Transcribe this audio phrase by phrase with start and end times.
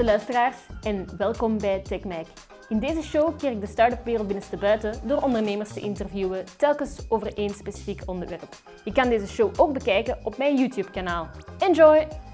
[0.00, 2.26] beste luisteraars en welkom bij TechMac.
[2.68, 7.34] In deze show keer ik de start-up wereld binnenstebuiten door ondernemers te interviewen, telkens over
[7.34, 8.56] één specifiek onderwerp.
[8.84, 11.28] Je kan deze show ook bekijken op mijn YouTube-kanaal.
[11.58, 12.29] Enjoy!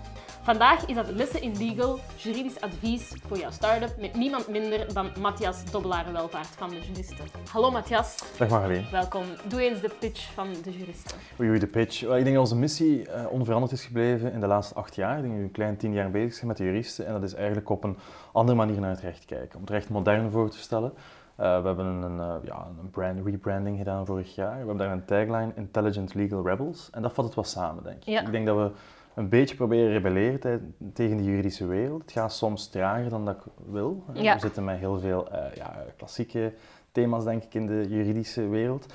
[0.47, 5.11] Vandaag is dat Lessen in Legal, juridisch advies voor jouw start-up met niemand minder dan
[5.21, 7.27] Matthias Dobbelaar-Welvaart van de Juristen.
[7.51, 8.17] Hallo Matthias.
[8.39, 8.85] Dag Marleen.
[8.91, 9.25] Welkom.
[9.49, 11.19] Doe eens de pitch van de Juristen.
[11.41, 12.03] Oei, oei, de pitch.
[12.03, 15.17] Ik denk dat onze missie uh, onveranderd is gebleven in de laatste acht jaar.
[15.17, 17.23] Ik denk dat we een klein tien jaar bezig zijn met de juristen en dat
[17.23, 17.97] is eigenlijk op een
[18.33, 19.55] andere manier naar het recht kijken.
[19.55, 20.93] Om het recht modern voor te stellen.
[21.41, 24.51] Uh, we hebben een, uh, ja, een brand, rebranding gedaan vorig jaar.
[24.51, 26.89] We hebben daar een tagline, Intelligent Legal Rebels.
[26.93, 28.05] En dat vat het wel samen, denk ik.
[28.05, 28.21] Ja.
[28.21, 28.71] Ik denk dat we
[29.17, 32.03] een beetje proberen rebelleren tegen de juridische wereld.
[32.03, 34.05] Het gaat soms trager dan dat ik wil.
[34.13, 34.35] Ja.
[34.35, 36.53] We zitten met heel veel uh, ja, klassieke
[36.93, 38.87] thema's, denk ik, in de juridische wereld.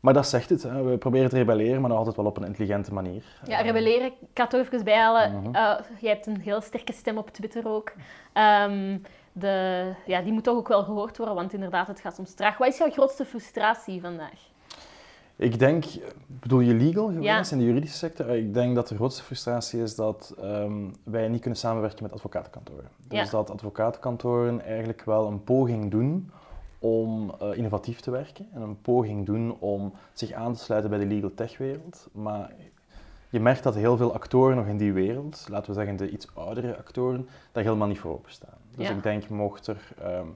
[0.00, 0.62] Maar dat zegt het.
[0.62, 0.82] Hè.
[0.82, 3.24] We proberen te rebelleren, maar nog altijd wel op een intelligente manier.
[3.44, 5.44] Ja, rebelleren, ik kan het even bijhalen.
[5.46, 7.92] Uh, jij hebt een heel sterke stem op Twitter ook.
[8.68, 9.02] Um,
[9.32, 12.58] de, ja, die moet toch ook wel gehoord worden, want inderdaad, het gaat soms traag.
[12.58, 14.52] Wat is jouw grootste frustratie vandaag?
[15.36, 15.84] Ik denk,
[16.26, 17.56] bedoel je legal geweest Ja.
[17.56, 18.28] in de juridische sector?
[18.30, 22.88] Ik denk dat de grootste frustratie is dat ehm, wij niet kunnen samenwerken met advocatenkantoren.
[23.08, 23.30] Dus Ja.
[23.30, 26.30] dat advocatenkantoren eigenlijk wel een poging doen
[26.78, 30.98] om eh, innovatief te werken en een poging doen om zich aan te sluiten bij
[30.98, 32.08] de legal tech wereld.
[32.12, 32.52] Maar
[33.30, 36.26] je merkt dat heel veel actoren nog in die wereld, laten we zeggen de iets
[36.34, 38.58] oudere actoren, daar helemaal niet voor openstaan.
[38.76, 38.94] Dus Ja.
[38.94, 40.26] ik denk, mocht er, ehm,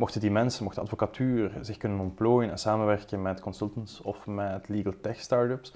[0.00, 4.68] mochten die mensen, mocht de advocatuur zich kunnen ontplooien en samenwerken met consultants of met
[4.68, 5.74] legal tech startups,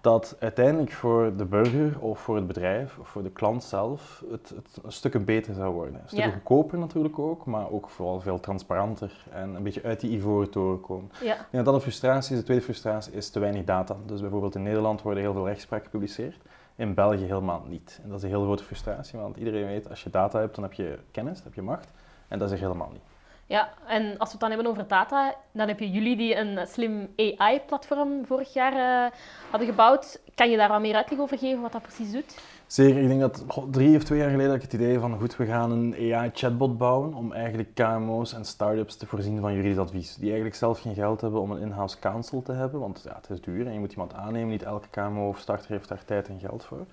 [0.00, 4.48] dat uiteindelijk voor de burger of voor het bedrijf of voor de klant zelf het,
[4.48, 5.94] het een stuk beter zou worden.
[5.94, 6.30] Een stuk Ja.
[6.30, 10.80] goedkoper natuurlijk ook, maar ook vooral veel transparanter en een beetje uit die ivoren toren
[10.80, 11.10] komen.
[11.22, 12.38] Ja, dat dat een frustratie is.
[12.38, 13.96] De tweede frustratie is te weinig data.
[14.06, 16.38] Dus bijvoorbeeld in Nederland worden heel veel rechtspraken gepubliceerd.
[16.76, 18.00] In België helemaal niet.
[18.02, 20.64] En dat is een heel grote frustratie, want iedereen weet, als je data hebt, dan
[20.64, 21.88] heb je kennis, dan heb je macht.
[22.28, 23.02] En dat is er helemaal niet.
[23.48, 26.66] Ja, en als we het dan hebben over data, dan heb je jullie die een
[26.66, 29.18] slim AI-platform vorig jaar uh,
[29.50, 30.20] hadden gebouwd.
[30.34, 32.38] Kan je daar wat meer uitleg over geven wat dat precies doet?
[32.66, 35.36] Zeker, ik denk dat drie of twee jaar geleden had ik het idee van goed,
[35.36, 40.14] we gaan een AI-chatbot bouwen om eigenlijk KMO's en start-ups te voorzien van juridisch advies.
[40.14, 43.30] Die eigenlijk zelf geen geld hebben om een in-house counsel te hebben, want ja, het
[43.30, 44.48] is duur en je moet iemand aannemen.
[44.48, 46.86] Niet elke KMO of starter heeft daar tijd en geld voor.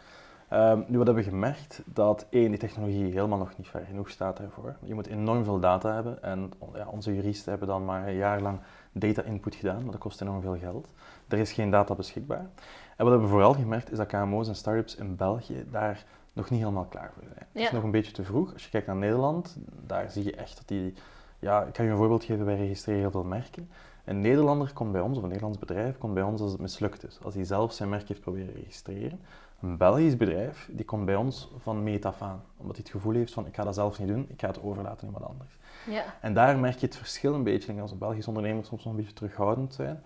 [0.55, 1.81] Um, nu, wat hebben we gemerkt?
[1.85, 4.75] Dat één, die technologie helemaal nog niet ver genoeg staat daarvoor.
[4.83, 8.41] Je moet enorm veel data hebben en ja, onze juristen hebben dan maar een jaar
[8.41, 8.59] lang
[8.91, 10.93] data input gedaan, maar dat kost enorm veel geld.
[11.27, 12.39] Er is geen data beschikbaar.
[12.39, 16.49] En wat hebben we vooral gemerkt is dat KMO's en startups in België daar nog
[16.49, 17.37] niet helemaal klaar voor zijn.
[17.37, 17.61] Het Ja.
[17.67, 18.53] is nog een beetje te vroeg.
[18.53, 20.93] Als je kijkt naar Nederland, daar zie je echt dat die...
[21.39, 23.69] Ja, ik kan je een voorbeeld geven, wij registreren heel veel merken.
[24.05, 27.05] Een Nederlander komt bij ons, of een Nederlands bedrijf, komt bij ons als het mislukt
[27.07, 27.19] is.
[27.23, 29.19] Als hij zelf zijn merk heeft proberen registreren.
[29.61, 32.43] Een Belgisch bedrijf, die komt bij ons van meet af aan.
[32.57, 34.63] Omdat hij het gevoel heeft van, ik ga dat zelf niet doen, ik ga het
[34.63, 35.57] overlaten aan iemand anders.
[35.89, 37.69] Ja, En daar merk je het verschil een beetje.
[37.69, 40.03] Ik dat onze Belgische ondernemers soms nog een beetje terughoudend zijn.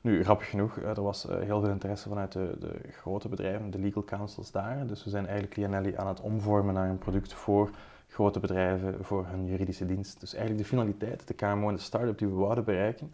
[0.00, 3.70] Nu, grappig genoeg, eh, er was eh, heel veel interesse vanuit de, de grote bedrijven,
[3.70, 4.86] de legal councils daar.
[4.86, 7.70] Dus we zijn eigenlijk Lianelli aan het omvormen naar een product voor
[8.08, 10.20] grote bedrijven, voor hun juridische dienst.
[10.20, 13.12] Dus eigenlijk de finaliteit, de KMO en de start-up die we wouden bereiken,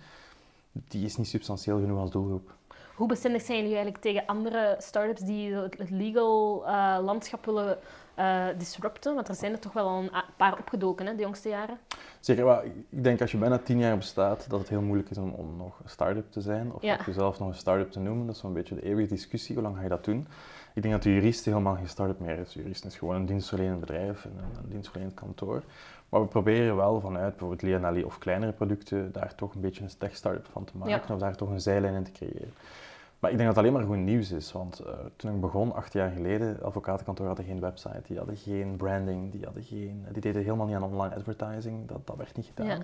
[0.72, 2.56] die is niet substantieel genoeg als doelgroep.
[2.98, 7.78] Hoe bestendig zijn jullie eigenlijk tegen andere start-ups die het legal uh, landschap willen
[8.19, 9.14] uh, disrupten?
[9.14, 11.78] Want er zijn er toch wel al een paar opgedoken hè, de jongste jaren.
[12.20, 15.19] Zeker, maar ik denk als je bijna tien jaar bestaat, dat het heel moeilijk is
[15.19, 16.72] om, om nog een start-up te zijn.
[16.72, 16.98] Of Ja.
[17.06, 18.26] jezelf nog een start-up te noemen.
[18.26, 20.28] Dat is zo'n beetje de eeuwige discussie, hoe lang ga je dat doen?
[20.75, 22.53] Ik denk dat de jurist helemaal geen start-up meer is.
[22.53, 25.62] De jurist is gewoon een dienstverlenend bedrijf, een, een dienstverlenend kantoor.
[26.08, 29.91] Maar we proberen wel vanuit bijvoorbeeld Lianelli of kleinere producten daar toch een beetje een
[29.98, 31.03] tech start-up van te maken.
[31.08, 31.14] Ja.
[31.14, 32.53] Of daar toch een zijlijn in te creëren.
[33.19, 35.75] Maar ik denk dat het alleen maar goed nieuws is, want uh, toen ik begon,
[35.75, 40.21] acht jaar geleden, advocatenkantoor hadden geen website, die hadden geen branding, die, hadden geen, die
[40.23, 42.67] deden helemaal niet aan online advertising, dat, dat werd niet gedaan.
[42.67, 42.79] Ja.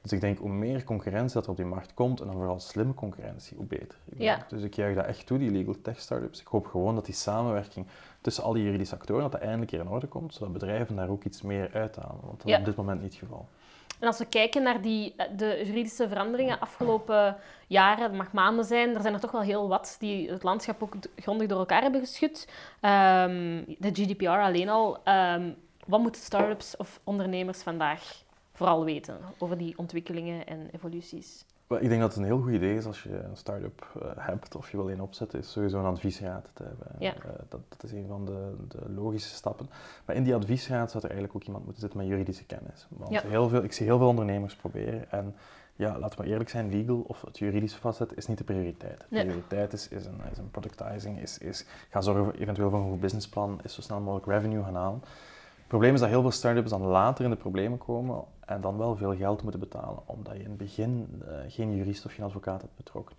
[0.00, 2.60] Dus ik denk, hoe meer concurrentie dat er op die markt komt, en dan vooral
[2.60, 3.98] slimme concurrentie, hoe beter.
[4.04, 4.44] Ik Ja.
[4.48, 6.40] Dus ik juich dat echt toe, die legal tech startups.
[6.40, 7.86] Ik hoop gewoon dat die samenwerking
[8.20, 11.08] tussen al die juridische actoren, dat dat eindelijk hier in orde komt, zodat bedrijven daar
[11.08, 12.52] ook iets meer uithalen, want dat Ja.
[12.54, 13.48] is op dit moment niet het geval.
[14.02, 18.94] En als we kijken naar die, eh, de juridische veranderingen afgelopen jaren, mag maanden zijn,
[18.94, 22.00] er zijn er toch wel heel wat die het landschap ook grondig door elkaar hebben
[22.00, 22.48] geschud.
[22.80, 25.02] Ehm, de GDPR alleen al.
[25.04, 25.52] Ehm,
[25.86, 28.22] wat moeten start-ups of ondernemers vandaag
[28.52, 31.44] vooral weten over die ontwikkelingen en evoluties?
[31.68, 34.56] Ik denk dat het een heel goed idee is als je een start-up eh, hebt
[34.56, 36.86] of je wil een opzetten, is sowieso een adviesraad te hebben.
[36.98, 37.14] Ja.
[37.14, 39.70] Eh, dat, dat is een van de, de logische stappen.
[40.06, 42.86] Maar in die adviesraad zou er eigenlijk ook iemand moeten zitten met juridische kennis.
[42.88, 43.22] Want Ja.
[43.26, 45.34] heel veel, ik zie heel veel ondernemers proberen en
[45.76, 48.98] ja, laten we eerlijk zijn, legal of het juridische facet is niet de prioriteit.
[48.98, 49.24] De Nee.
[49.24, 52.90] prioriteit is, is, een, is een productizing, is, is ga zorgen voor eventueel voor een
[52.90, 55.02] goed businessplan, is zo snel mogelijk revenue gaan halen.
[55.72, 58.78] Het probleem is dat heel veel start-ups dan later in de problemen komen en dan
[58.78, 62.24] wel veel geld moeten betalen, omdat je in het begin uh, geen jurist of geen
[62.24, 63.16] advocaat hebt betrokken.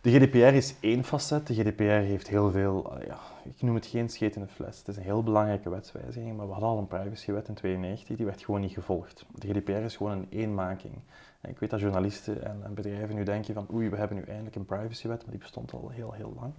[0.00, 1.46] De GDPR is één facet.
[1.46, 4.78] De GDPR heeft heel veel, uh, ja, ik noem het geen scheet in de fles.
[4.78, 8.26] Het is een heel belangrijke wetswijziging, maar we hadden al een privacywet in 92, die
[8.26, 9.26] werd gewoon niet gevolgd.
[9.34, 10.94] De GDPR is gewoon een eenmaking.
[11.40, 14.22] En ik weet dat journalisten en, en, bedrijven nu denken van oei, we hebben nu
[14.22, 16.52] eindelijk een privacywet, maar die bestond al heel, heel lang.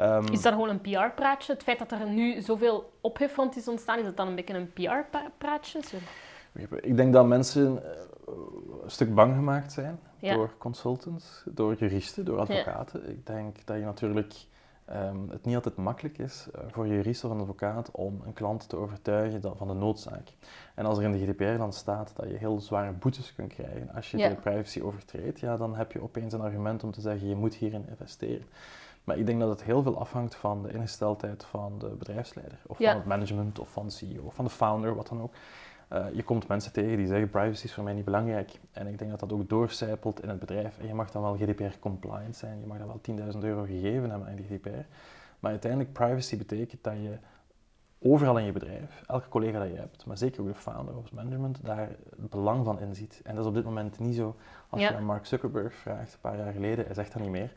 [0.00, 1.52] Um, is dat gewoon een PR-praatje?
[1.52, 4.54] Het feit dat er nu zoveel ophef rond is ontstaan, is dat dan een beetje
[4.54, 5.80] een PR-praatje?
[6.80, 7.90] Ik denk dat mensen eh,
[8.82, 13.10] een stuk bang gemaakt zijn door consultants, door juristen, door advocaten.
[13.10, 14.34] Ik denk dat je natuurlijk
[14.92, 18.32] um, het niet altijd makkelijk is uh, voor een jurist of een advocaat om een
[18.32, 20.28] klant te overtuigen van de noodzaak.
[20.74, 23.90] En als er in de GDPR dan staat dat je heel zware boetes kunt krijgen
[23.94, 27.28] als je de privacy overtreedt, ja, dan heb je opeens een argument om te zeggen
[27.28, 28.46] je moet hierin investeren.
[29.08, 32.76] Maar ik denk dat het heel veel afhangt van de ingesteldheid van de bedrijfsleider, of
[32.76, 35.34] van het management, of van de CEO, of van de founder, wat dan ook.
[35.92, 38.60] Uh, je komt mensen tegen die zeggen privacy is voor mij niet belangrijk.
[38.72, 40.78] En ik denk dat dat ook doorcijpelt in het bedrijf.
[40.78, 43.00] En je mag dan wel GDPR-compliant zijn, je mag dan wel
[43.32, 44.86] 10.000 euro gegeven hebben aan GDPR.
[45.38, 47.18] Maar uiteindelijk privacy betekent dat je
[47.98, 51.04] overal in je bedrijf, elke collega dat je hebt, maar zeker ook de founder of
[51.04, 51.88] het management, daar
[52.20, 53.20] het belang van inziet.
[53.24, 54.36] En dat is op dit moment niet zo.
[54.68, 57.52] Als je aan Mark Zuckerberg vraagt, een paar jaar geleden, hij zegt dat niet meer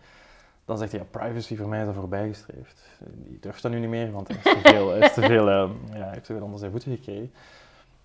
[0.72, 2.82] dan zegt hij, ja, privacy voor mij is er voorbijgestreefd.
[3.00, 5.48] Die durft dat nu niet meer, want hij is te veel, hij is te veel,
[5.50, 5.70] uh,
[6.00, 7.34] ja, heeft te veel onder zijn voeten gekregen.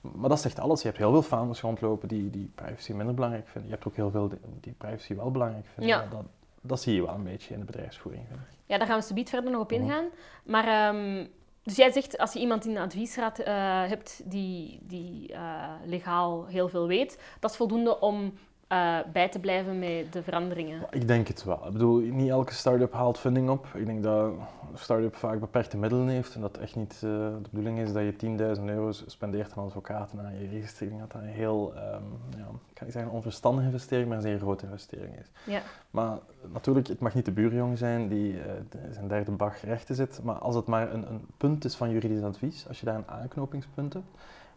[0.01, 0.81] Maar dat zegt alles.
[0.81, 3.71] Je hebt heel veel founders rondlopen die, die privacy minder belangrijk vinden.
[3.71, 4.31] Je hebt ook heel veel
[4.61, 5.97] die, privacy wel belangrijk vinden.
[5.97, 6.07] Ja.
[6.11, 6.25] Dat,
[6.61, 8.47] dat zie je wel een beetje in de bedrijfsvoering, vind ik.
[8.67, 9.81] Ja, daar gaan we subiet verder nog op mhm.
[9.81, 10.05] ingaan.
[10.45, 11.29] Maar, um,
[11.63, 13.47] dus jij zegt, als je iemand in de adviesraad uh,
[13.89, 18.33] hebt die, die uh, legaal heel veel weet, dat is voldoende om
[18.73, 20.87] uh, bij te blijven met de veranderingen?
[20.91, 21.67] Ik denk het wel.
[21.67, 23.67] Ik bedoel, niet elke start-up haalt funding op.
[23.75, 24.33] Ik denk dat
[24.73, 28.03] een start-up vaak beperkte middelen heeft en dat echt niet uh, de bedoeling is dat
[28.03, 32.19] je 10.000 euro spendeert aan advocaten en aan je denk dat dat een heel, um,
[32.31, 35.31] ja, ik kan niet zeggen onverstandige investering, maar een zeer grote investering is.
[35.53, 35.63] Ja.
[35.91, 36.19] Maar
[36.53, 38.41] natuurlijk, het mag niet de buurjongen zijn die uh,
[38.91, 42.23] zijn derde bag rechten zit, maar als het maar een, een punt is van juridisch
[42.23, 44.07] advies, als je daar een aanknopingspunt hebt,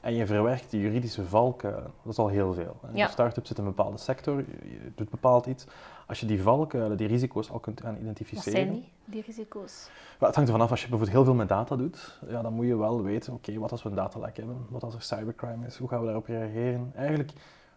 [0.01, 1.91] en je verwerkt die juridische valkuilen.
[2.03, 2.79] Dat is al heel veel.
[2.93, 3.03] Ja.
[3.03, 5.65] Een start-up zit in een bepaalde sector, je doet bepaald iets.
[6.07, 8.53] Als je die valkuilen, die risico's al kunt gaan identificeren.
[8.53, 9.89] Wat zijn die, die risico's?
[10.19, 10.71] het hangt ervan af.
[10.71, 13.59] Als je bijvoorbeeld heel veel met data doet, ja, dan moet je wel weten, oké,
[13.59, 14.65] wat als we een datalek hebben?
[14.69, 15.77] Wat als er cybercrime is?
[15.77, 16.91] Hoe gaan we daarop reageren?
[16.95, 17.31] Eigenlijk,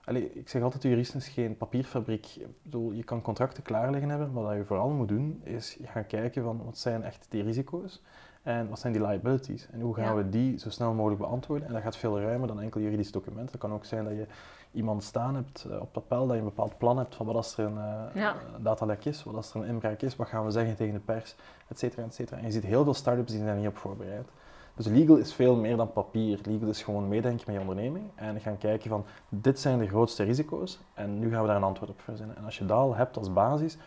[0.05, 2.27] allez, ik zeg altijd, de jurist is geen papierfabriek.
[2.27, 5.79] Ik bedoel, je kan contracten klaar liggen hebben, maar wat je vooral moet doen, is
[5.85, 8.03] gaan kijken van, wat zijn echt die risico's?
[8.43, 9.69] En wat zijn die liabilities?
[9.71, 11.67] En hoe gaan we die zo snel mogelijk beantwoorden?
[11.67, 13.51] En dat gaat veel ruimer dan enkel juridisch document.
[13.51, 14.27] Het kan ook zijn dat je
[14.73, 17.57] iemand staan hebt uh, op papel, dat je een bepaald plan hebt van wat als
[17.57, 20.77] er een uh, datalek is, wat als er een inbraak is, wat gaan we zeggen
[20.77, 21.37] tegen de pers,
[21.69, 22.37] et cetera, et cetera.
[22.39, 24.29] En je ziet heel veel start-ups die zijn daar niet op voorbereid.
[24.75, 26.39] Dus legal is veel meer dan papier.
[26.43, 30.23] Legal is gewoon meedenken met je onderneming en gaan kijken van dit zijn de grootste
[30.23, 32.37] risico's en nu gaan we daar een antwoord op verzinnen.
[32.37, 33.79] En als je dat al hebt als basis,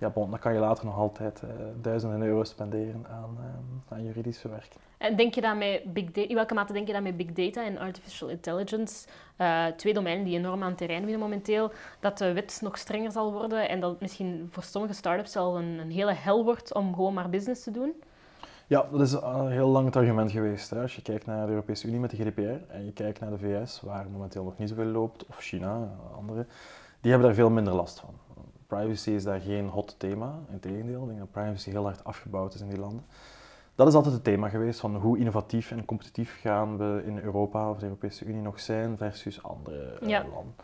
[0.00, 1.50] ja, bon, dan kan je later nog altijd uh,
[1.80, 4.74] duizenden euro's spenderen aan, uh, aan juridische werk.
[4.98, 7.32] En denk je dan met big data, in welke mate denk je dan met big
[7.32, 9.08] data en artificial intelligence,
[9.38, 11.70] uh, twee domeinen die enorm aan terrein winnen momenteel,
[12.00, 15.58] dat de wet nog strenger zal worden en dat het misschien voor sommige start-ups al
[15.58, 17.92] een, een hele hel wordt om gewoon maar business te doen?
[18.66, 20.70] Ja, dat is een heel lang het argument geweest.
[20.70, 20.82] Hè.
[20.82, 23.38] Als je kijkt naar de Europese Unie met de GDPR en je kijkt naar de
[23.38, 26.46] VS, waar momenteel nog niet zoveel loopt, of China, andere,
[27.00, 28.14] die hebben daar veel minder last van
[28.74, 30.38] privacy is daar geen hot thema.
[30.50, 33.04] Integendeel, ik denk dat privacy heel hard afgebouwd is in die landen.
[33.74, 37.70] Dat is altijd het thema geweest van hoe innovatief en competitief gaan we in Europa
[37.70, 40.54] of de Europese Unie nog zijn versus andere uh, landen.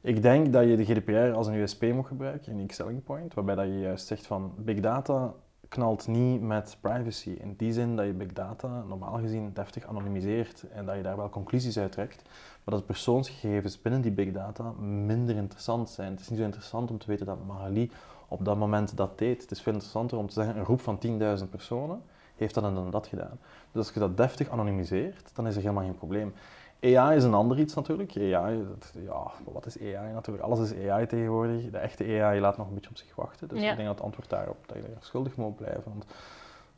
[0.00, 3.54] Ik denk dat je de GDPR als een USP moet gebruiken, een selling point, waarbij
[3.54, 5.34] dat je juist zegt van big data
[5.70, 7.30] knalt niet met privacy.
[7.30, 11.16] In die zin dat je big data normaal gezien deftig anonimiseert en dat je daar
[11.16, 12.22] wel conclusies uit trekt,
[12.64, 16.10] maar dat persoonsgegevens binnen die big data minder interessant zijn.
[16.10, 17.90] Het is niet zo interessant om te weten dat Magali
[18.28, 19.42] op dat moment dat deed.
[19.42, 20.98] Het is veel interessanter om te zeggen, een groep van
[21.42, 22.02] 10.000 personen
[22.36, 23.38] heeft dat en dat gedaan.
[23.72, 26.34] Dus als je dat deftig anonimiseert, dan is er helemaal geen probleem.
[26.82, 28.16] AI is een ander iets natuurlijk.
[28.16, 28.66] AI,
[29.04, 30.46] ja, wat is AI natuurlijk?
[30.46, 31.70] Alles is AI tegenwoordig.
[31.70, 33.48] De echte AI laat nog een beetje op zich wachten.
[33.48, 35.82] Dus ik denk dat het antwoord daarop, dat je schuldig moet blijven.
[35.84, 36.04] Want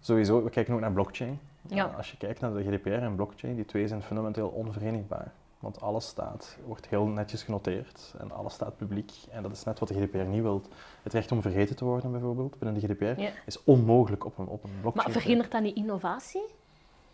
[0.00, 1.40] sowieso, we kijken ook naar blockchain.
[1.68, 1.84] Ja.
[1.96, 5.32] Als je kijkt naar de GDPR en blockchain, die twee zijn fundamenteel onverenigbaar.
[5.58, 9.12] Want alles staat, wordt heel netjes genoteerd en alles staat publiek.
[9.30, 10.62] En dat is net wat de GDPR niet wil.
[11.02, 14.64] Het recht om vergeten te worden bijvoorbeeld binnen de GDPR is onmogelijk op een, op
[14.64, 15.06] een blockchain.
[15.06, 16.42] Maar verhindert dat niet innovatie?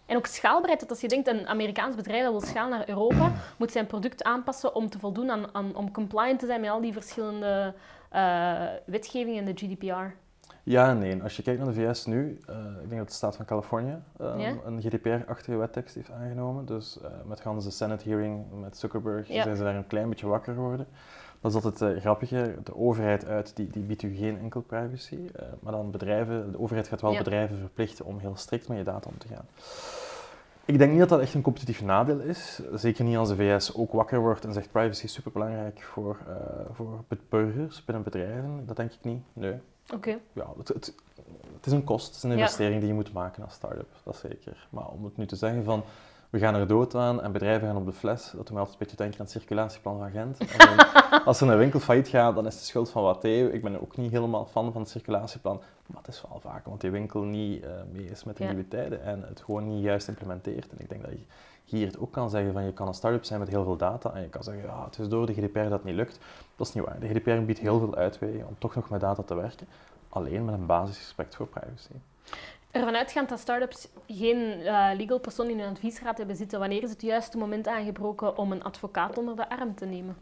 [0.08, 3.32] En ook schaalbaarheid, dat als je denkt, een Amerikaans bedrijf dat wil schalen naar Europa,
[3.56, 6.80] moet zijn product aanpassen om te voldoen aan, aan om compliant te zijn met al
[6.80, 7.74] die verschillende
[8.14, 10.14] uh, wetgevingen in de GDPR.
[10.62, 11.22] Ja en nee.
[11.22, 13.98] Als je kijkt naar de VS nu, uh, ik denk dat de staat van Californië
[14.18, 16.66] ehm, een GDPR-achtige wettekst heeft aangenomen.
[16.66, 20.26] Dus eh, met gans de Senate hearing met Zuckerberg zijn ze daar een klein beetje
[20.26, 20.86] wakker geworden.
[21.40, 22.54] Dat is altijd het grappige.
[22.64, 25.18] De overheid uit, die, die biedt u geen enkel privacy.
[25.34, 27.18] eh, maar dan bedrijven, de overheid gaat wel Ja.
[27.18, 29.46] bedrijven verplichten om heel strikt met je data om te gaan.
[30.64, 32.60] Ik denk niet dat dat echt een competitief nadeel is.
[32.74, 36.34] Zeker niet als de VS ook wakker wordt en zegt privacy is superbelangrijk voor, eh,
[36.72, 38.62] voor burgers binnen bedrijven.
[38.66, 39.22] Dat denk ik niet.
[39.32, 39.54] Nee.
[39.94, 40.18] Oké.
[40.32, 40.94] Ja, het, het,
[41.56, 42.36] het is een kost, het is een Ja.
[42.36, 44.66] investering die je moet maken als start-up, dat zeker.
[44.70, 45.82] Maar om het nu te zeggen van,
[46.30, 48.74] we gaan er dood aan en bedrijven gaan op de fles, dat doet altijd een
[48.78, 50.38] beetje denken aan het circulatieplan van Gent.
[51.26, 53.46] Als er een winkel failliet gaat, dan is de schuld van Watteo.
[53.48, 56.80] Ik ben ook niet helemaal fan van het circulatieplan, maar het is wel vaak omdat
[56.80, 58.48] die winkel niet eh, mee is met de Ja.
[58.50, 60.68] nieuwe tijden en het gewoon niet juist implementeert.
[60.70, 61.24] En ik denk dat je
[61.64, 64.14] hier het ook kan zeggen van, je kan een start-up zijn met heel veel data
[64.14, 66.18] en je kan zeggen, ja, het is door de GDPR dat het niet lukt.
[66.56, 66.98] Dat is niet waar.
[67.00, 69.66] De GDPR biedt heel veel uitwegen om toch nog met data te werken
[70.08, 71.92] alleen met een basisrespect voor privacy.
[72.78, 76.90] Ervan uitgaand dat start-ups geen eh, legal persoon in hun adviesraad hebben zitten, wanneer is
[76.90, 80.16] het juiste moment aangebroken om een advocaat onder de arm te nemen?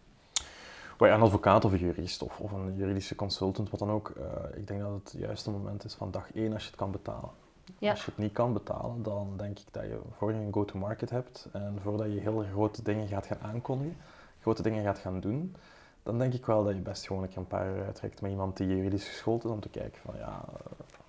[0.99, 4.59] Waar een advocaat of een jurist of, of een juridische consultant, wat dan ook, eh,
[4.59, 7.31] ik denk dat het juiste moment is van dag één als je het kan betalen.
[7.79, 7.91] Ja.
[7.91, 11.11] Als je het niet kan betalen, dan denk ik dat je voor je een go-to-market
[11.11, 13.97] hebt en voordat je heel grote dingen gaat gaan aankondigen,
[14.41, 15.57] grote dingen gaat gaan doen,
[16.03, 19.09] dan denk ik wel dat je best gewoon een paar uittrekt met iemand die juridisch
[19.09, 20.45] geschoold is om te kijken van ja,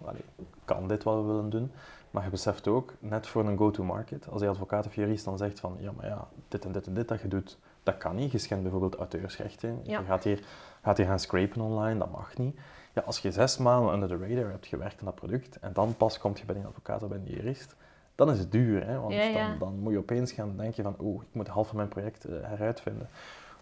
[0.02, 0.24] uh, allee,
[0.68, 1.72] kan dit wat we willen doen?
[2.12, 5.60] Maar je beseft ook, net voor een go-to-market, als die advocaat of jurist dan zegt
[5.60, 8.32] van ja, maar ja, dit en dit en dit dat je doet, dat kan niet.
[8.32, 9.80] Je schendt bijvoorbeeld auteursrechten.
[9.84, 10.00] Ja.
[10.00, 10.44] Je gaat hier,
[10.82, 12.60] gaat hier gaan scrapen online, dat mag niet.
[12.94, 15.96] Ja, als je zes maanden under the radar hebt gewerkt aan dat product en dan
[15.98, 17.76] pas kom je bij een advocaat of bij een jurist,
[18.16, 18.86] dan is het duur.
[18.86, 19.00] Hè?
[19.00, 19.48] Want Ja, ja.
[19.48, 21.90] Dan, dan moet je opeens gaan denken van oeh, ik moet de helft van mijn
[21.90, 23.10] project eh, heruitvinden.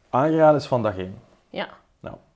[0.09, 1.15] Aangeraden is van dag één.
[1.49, 1.69] Ja.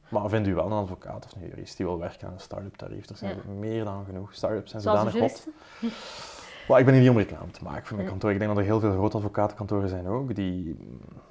[0.09, 2.75] Maar vind u wel een advocaat of een jurist die wil werken aan een start-up
[2.75, 3.09] tarief.
[3.09, 3.51] Er zijn Ja.
[3.51, 4.33] meer dan genoeg.
[4.33, 5.47] Start-ups zijn Zoals zodanig hot.
[6.79, 8.09] ik ben hier niet om reclame te maken voor mijn Ja.
[8.11, 8.31] kantoor.
[8.31, 10.77] Ik denk dat er heel veel grote advocatenkantoren zijn ook, die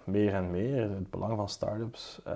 [0.04, 2.35] meer en meer het belang van start-ups eh,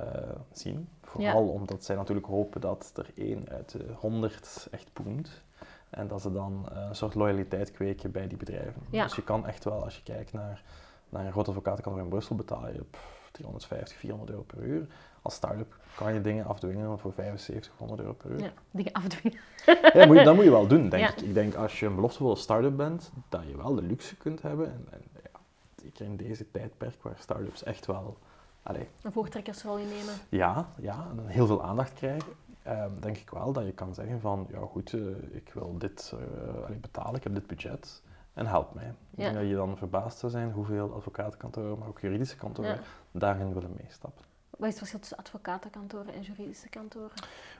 [0.52, 0.88] zien.
[1.02, 5.42] Vooral omdat zij natuurlijk hopen dat er één uit de honderd echt poemt.
[5.90, 8.82] En dat ze dan eh, een soort loyaliteit kweken bij die bedrijven.
[8.90, 10.62] Dus je kan echt wel, als je kijkt naar,
[11.08, 14.86] naar een groot advocatenkantoor in Brussel, betaal je pff, 350, 400 euro per uur.
[15.22, 18.40] Als start-up kan je dingen afdwingen voor 75, 100 euro per uur.
[18.40, 19.38] Ja, dingen afdwingen.
[19.92, 21.10] Ja, moet je, dat moet je wel doen, denk Ja.
[21.10, 21.20] ik.
[21.20, 24.66] Ik denk als je een beloftevolle start-up bent, dat je wel de luxe kunt hebben.
[24.72, 25.40] En, en ja,
[25.82, 28.16] zeker in deze tijdperk waar start-ups echt wel
[28.62, 30.14] allee, Een voortrekkersrol innemen.
[30.28, 34.20] ja, ja, en heel veel aandacht krijgen, ehm, denk ik wel dat je kan zeggen
[34.20, 35.00] van, ja goed, eh,
[35.30, 38.02] ik wil dit eh, allee, betalen, ik heb dit budget
[38.34, 38.94] en help mij.
[39.10, 42.78] Ik denk dat je dan verbaasd zou zijn hoeveel advocatenkantoren, maar ook juridische kantoren,
[43.10, 44.24] daarin willen meestappen.
[44.62, 47.10] Wat is het verschil tussen advocatenkantoren en juridische kantoren?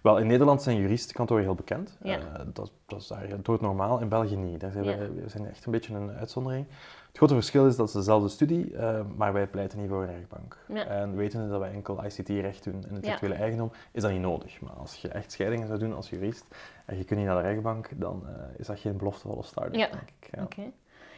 [0.02, 1.96] Wel, in Nederland zijn juristenkantoren heel bekend.
[2.02, 2.18] Ja.
[2.18, 3.98] Eh, dat, dat is daar doodnormaal.
[4.00, 4.60] In België niet.
[4.60, 4.96] Daar zijn Ja.
[4.96, 6.66] wij, we zijn echt een beetje een uitzondering.
[7.08, 10.08] Het grote verschil is dat het dezelfde studie, eh, maar wij pleiten niet voor een
[10.14, 10.56] rechtbank.
[10.68, 10.84] Ja.
[10.86, 14.60] En wetende dat wij enkel ICT-recht doen en intellectuele eigendom, is dat niet nodig.
[14.60, 16.44] Maar als je echt scheidingen zou doen als jurist
[16.84, 19.86] en je kunt niet naar de rechtbank, dan eh, is dat geen beloftevolle start, Ja.
[19.90, 20.28] denk ik.
[20.36, 20.42] Ja.
[20.42, 20.60] Oké.
[20.60, 20.68] Ja,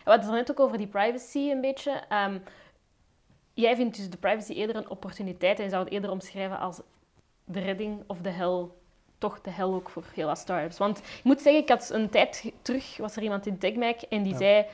[0.05, 2.03] we hadden het net ook over die privacy een beetje.
[2.09, 2.39] Ehm,
[3.55, 6.81] jij vindt dus de privacy eerder een opportuniteit en je zou het eerder omschrijven als
[7.45, 8.83] de redding of de hel.
[9.19, 10.79] Toch de hel ook voor heel wat startups.
[10.79, 14.23] Want ik moet zeggen, ik had een tijd terug, was er iemand in TechMac en
[14.23, 14.39] die Ja.
[14.39, 14.67] zei...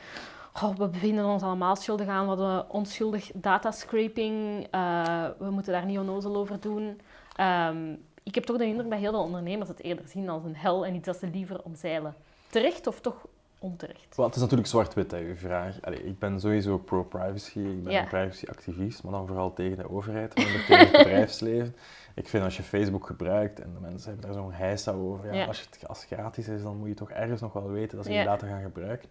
[0.53, 5.85] "Goh, we bevinden ons allemaal schuldig aan, we hadden onschuldig datascraping, eh, we moeten daar
[5.85, 7.01] niet onnozel over doen.
[7.37, 10.57] Ehm, ik heb toch de indruk dat heel veel ondernemers het eerder zien als een
[10.57, 12.15] hel en iets dat ze liever omzeilen.
[12.49, 13.27] Terecht of toch
[13.63, 14.17] onterecht?
[14.17, 15.83] Wel, het is natuurlijk zwart-wit, hè, uw vraag.
[15.83, 18.01] Allee, ik ben sowieso pro-privacy, ik ben Ja.
[18.03, 21.75] een privacy-activist, maar dan vooral tegen de overheid, minder tegen het bedrijfsleven.
[22.15, 25.33] Ik vind als je Facebook gebruikt en de mensen hebben daar zo'n heisa over, ja,
[25.41, 25.47] Ja.
[25.47, 28.07] Als, het, als het gratis is, dan moet je toch ergens nog wel weten dat
[28.07, 29.09] ze je data gaan gebruiken.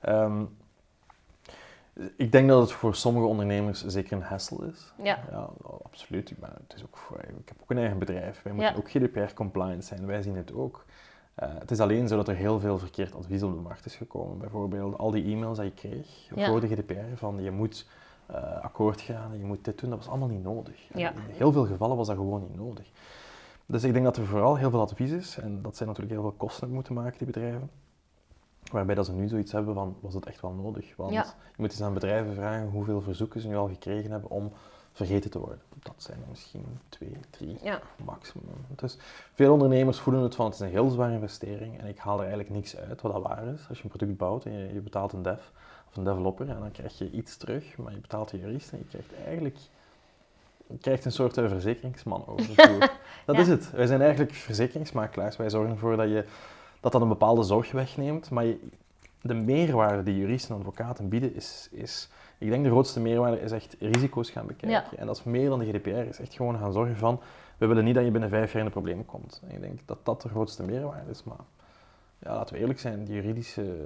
[0.00, 0.44] Ehm,
[2.16, 4.92] ik denk dat het voor sommige ondernemers zeker een hassle is.
[5.02, 5.18] Ja.
[5.30, 5.48] Ja,
[5.82, 6.30] absoluut.
[6.30, 8.42] Ik, ben, het is ook voor, ik heb ook een eigen bedrijf.
[8.42, 8.78] Wij moeten Ja.
[8.78, 10.06] ook GDPR-compliant zijn.
[10.06, 10.84] Wij zien het ook.
[11.34, 13.94] Eh, het is alleen zo dat er heel veel verkeerd advies op de markt is
[13.96, 14.38] gekomen.
[14.38, 16.46] Bijvoorbeeld al die e-mails die je kreeg Ja.
[16.48, 17.86] voor de GDPR, van je moet
[18.26, 20.88] eh, akkoord gaan, je moet dit doen, dat was allemaal niet nodig.
[20.94, 21.10] Ja.
[21.10, 22.90] In heel veel gevallen was dat gewoon niet nodig.
[23.66, 26.22] Dus ik denk dat er vooral heel veel advies is, en dat zij natuurlijk heel
[26.22, 27.70] veel kosten moeten maken, die bedrijven.
[28.72, 30.96] Waarbij dat ze nu zoiets hebben van, was het echt wel nodig?
[30.96, 31.22] Want Ja.
[31.48, 34.52] je moet eens aan bedrijven vragen hoeveel verzoeken ze nu al gekregen hebben om
[34.92, 35.60] vergeten te worden.
[35.82, 37.80] Dat zijn er misschien twee, drie Ja.
[38.04, 38.46] maximum.
[38.76, 38.96] Dus
[39.34, 42.20] veel ondernemers voelen het van, het is een heel zware investering en ik haal er
[42.20, 43.66] eigenlijk niks uit, wat dat waar is.
[43.68, 45.40] Als je een product bouwt en je, je betaalt een dev
[45.88, 48.78] of een developer en dan krijg je iets terug, maar je betaalt de jurist en
[48.78, 49.56] je krijgt eigenlijk
[50.66, 52.54] je krijgt een soort eh, verzekeringsman over.
[53.26, 53.42] Dat Ja.
[53.42, 53.70] is het.
[53.70, 55.36] Wij zijn eigenlijk verzekeringsmakelaars.
[55.36, 56.24] Wij zorgen ervoor dat je
[56.80, 58.30] dat dat een bepaalde zorg wegneemt.
[58.30, 58.60] Maar je-
[59.22, 62.08] de meerwaarde die juristen en advocaten bieden is, is,
[62.38, 64.70] ik denk de grootste meerwaarde is echt risico's gaan bekijken.
[64.90, 64.98] Ja.
[64.98, 67.20] En dat is meer dan de GDPR, is echt gewoon gaan zorgen van,
[67.58, 69.42] we willen niet dat je binnen vijf jaar in een probleem komt.
[69.48, 71.24] En ik denk dat dat de grootste meerwaarde is.
[71.24, 71.44] Maar
[72.18, 73.76] ja, laten we eerlijk zijn, die juridische,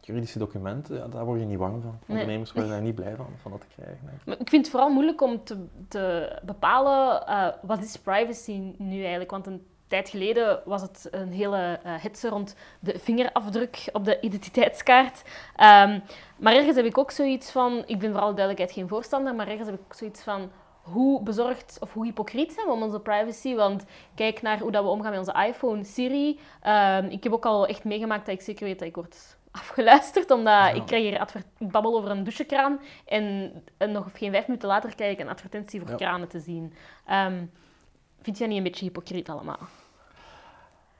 [0.00, 1.98] juridische documenten, ja, daar word je niet bang van.
[2.06, 2.18] Nee.
[2.18, 3.98] Ondernemers worden daar niet blij van, van dat te krijgen.
[4.04, 5.56] Maar ik vind het vooral moeilijk om te,
[5.88, 9.30] te bepalen eh, wat is privacy nu eigenlijk.
[9.30, 14.20] Want een tijd geleden was het een hele eh hitse rond de vingerafdruk op de
[14.20, 15.22] identiteitskaart.
[15.56, 16.00] Ehm,
[16.38, 19.48] maar ergens heb ik ook zoiets van, ik ben voor alle duidelijkheid geen voorstander, maar
[19.48, 20.50] ergens heb ik ook zoiets van,
[20.82, 23.54] hoe bezorgd of hoe hypocriet zijn we om onze privacy?
[23.54, 23.84] Want
[24.14, 26.38] kijk naar hoe dat we omgaan met onze iPhone, Siri.
[26.62, 30.30] Ehm, ik heb ook al echt meegemaakt dat ik zeker weet dat ik word afgeluisterd,
[30.30, 30.68] omdat Ja.
[30.70, 31.26] ik krijg hier
[31.58, 35.80] babbel over een douchekraan en, en nog geen vijf minuten later krijg ik een advertentie
[35.80, 35.96] voor Ja.
[35.96, 36.74] kranen te zien.
[37.06, 37.44] Ehm,
[38.22, 39.58] vind jij niet een beetje hypocriet allemaal?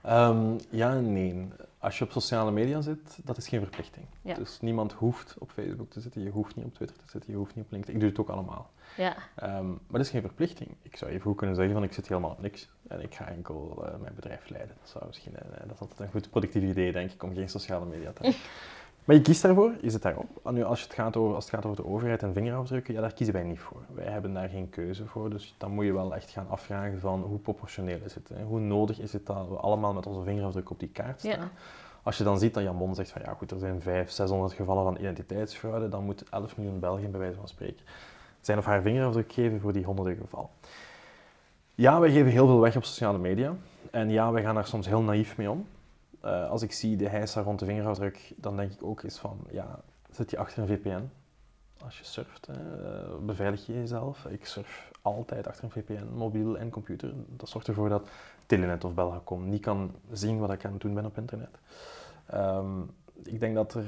[0.03, 1.49] Ehm, ja en nee.
[1.79, 4.07] Als je op sociale media zit, dat is geen verplichting.
[4.23, 4.35] Ja.
[4.35, 7.37] Dus niemand hoeft op Facebook te zitten, je hoeft niet op Twitter te zitten, je
[7.37, 7.95] hoeft niet op LinkedIn.
[7.95, 8.71] Ik doe het ook allemaal.
[8.97, 10.71] Ja, Ehm, maar dat is geen verplichting.
[10.83, 13.27] Ik zou even goed kunnen zeggen van ik zit helemaal op niks en ik ga
[13.29, 14.77] enkel eh, mijn bedrijf leiden.
[14.81, 17.49] Dat, zou misschien, eh, dat is altijd een goed productief idee, denk ik, om geen
[17.49, 18.41] sociale media te hebben.
[19.05, 20.41] Maar je kiest daarvoor, je zit daarop.
[20.45, 22.95] En nu, als, je het gaat over, als het gaat over de overheid en vingerafdrukken,
[22.95, 23.81] ja, daar kiezen wij niet voor.
[23.95, 27.21] Wij hebben daar geen keuze voor, dus dan moet je wel echt gaan afvragen van
[27.21, 28.29] hoe proportioneel is het?
[28.35, 28.43] Hè?
[28.43, 31.31] Hoe nodig is het dat we allemaal met onze vingerafdruk op die kaart staan?
[31.31, 31.51] Ja.
[32.03, 34.53] Als je dan ziet dat Jan Bon zegt van ja goed, er zijn 500, 600
[34.53, 37.85] gevallen van identiteitsfraude, dan moet 11 miljoen Belgen bij wijze van spreken
[38.43, 40.49] zijn of haar vingerafdruk geven voor die honderden gevallen.
[41.75, 43.55] Ja, wij geven heel veel weg op sociale media.
[43.91, 45.67] En ja, wij gaan daar soms heel naïef mee om.
[46.23, 49.39] Eh, als ik zie de heisa rond de vingerafdruk, dan denk ik ook eens van,
[49.51, 51.11] ja, zit je achter een VPN?
[51.85, 52.57] Als je surft, eh,
[53.21, 54.25] beveilig je jezelf.
[54.25, 57.13] Ik surf altijd achter een VPN, mobiel en computer.
[57.37, 58.09] Dat zorgt ervoor dat
[58.47, 61.59] Telenet of Belgacom niet kan zien wat ik aan het doen ben op internet.
[62.27, 62.81] Ehm,
[63.23, 63.85] ik denk dat er...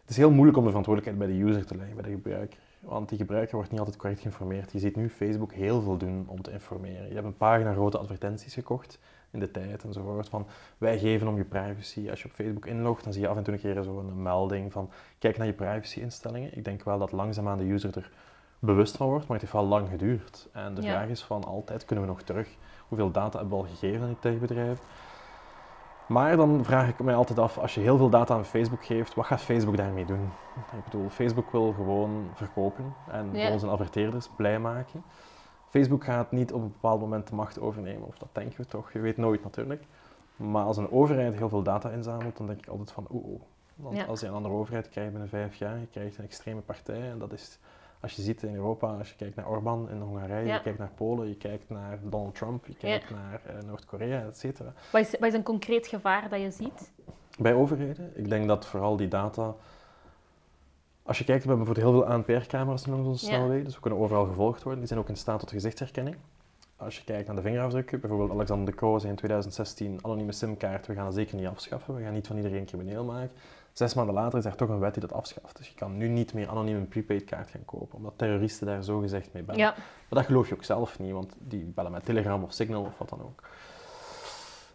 [0.00, 2.60] Het is heel moeilijk om de verantwoordelijkheid bij de user te leggen, bij de gebruiker.
[2.80, 4.72] Want die gebruiker wordt niet altijd correct geïnformeerd.
[4.72, 7.08] Je ziet nu Facebook heel veel doen om te informeren.
[7.08, 8.98] Je hebt een pagina grote advertenties gekocht
[9.30, 10.46] in de tijd enzovoort van
[10.78, 12.10] wij geven om je privacy.
[12.10, 14.72] Als je op Facebook inlogt, dan zie je af en toe een keer zo'n melding
[14.72, 16.56] van kijk naar je privacy-instellingen.
[16.56, 18.10] Ik denk wel dat langzaamaan de user er
[18.58, 20.48] bewust van wordt, maar het heeft wel lang geduurd.
[20.52, 20.90] En de Ja.
[20.90, 22.56] vraag is van altijd, kunnen we nog terug?
[22.88, 24.84] Hoeveel data hebben we al gegeven aan die techbedrijven?
[26.08, 29.14] Maar dan vraag ik mij altijd af, als je heel veel data aan Facebook geeft,
[29.14, 30.30] wat gaat Facebook daarmee doen?
[30.76, 33.58] Ik bedoel, Facebook wil gewoon verkopen en Ja.
[33.58, 35.02] zijn adverteerders blij maken.
[35.70, 38.92] Facebook gaat niet op een bepaald moment de macht overnemen, of dat denken we toch,
[38.92, 39.84] je weet nooit natuurlijk.
[40.36, 43.40] Maar als een overheid heel veel data inzamelt, dan denk ik altijd van oeh, oeh.
[43.76, 44.04] Want Ja.
[44.04, 47.18] als je een andere overheid krijgt binnen vijf jaar, je krijgt een extreme partij en
[47.18, 47.58] dat is
[48.00, 50.54] als je ziet in Europa, als je kijkt naar Orbán in Hongarije, Ja.
[50.54, 54.38] je kijkt naar Polen, je kijkt naar Donald Trump, je kijkt naar eh, Noord-Korea, et
[54.38, 54.72] cetera.
[54.92, 56.92] Wat is, wat is een concreet gevaar dat je ziet?
[57.38, 59.54] Bij overheden, ik denk dat vooral die data...
[61.10, 63.32] Als je kijkt, we hebben bijvoorbeeld heel veel ANPR-camera's langs onze Ja.
[63.32, 64.78] snelwegen, dus we kunnen overal gevolgd worden.
[64.78, 66.16] Die zijn ook in staat tot gezichtsherkenning.
[66.76, 70.86] Als je kijkt naar de vingerafdrukken, bijvoorbeeld Alexander de Croo zei in 2016, anonieme simkaart,
[70.86, 73.30] we gaan dat zeker niet afschaffen, we gaan niet van iedereen crimineel maken.
[73.72, 75.56] Zes maanden later is er toch een wet die dat afschaft.
[75.56, 78.82] Dus je kan nu niet meer anoniem een prepaid kaart gaan kopen, omdat terroristen daar
[78.82, 79.60] zo gezegd mee bellen.
[79.60, 82.82] Ja, Maar dat geloof je ook zelf niet, want die bellen met Telegram of Signal
[82.82, 83.42] of wat dan ook.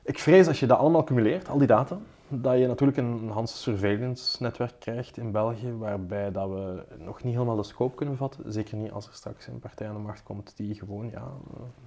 [0.03, 3.61] Ik vrees als je dat allemaal cumuleert, al die data, dat je natuurlijk een Hans
[3.61, 8.53] surveillance netwerk krijgt in België, waarbij dat we nog niet helemaal de scope kunnen vatten.
[8.53, 11.31] Zeker niet als er straks een partij aan de macht komt die gewoon ja,